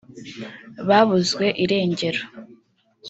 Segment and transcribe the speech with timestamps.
[0.87, 2.21] babuzwe irengero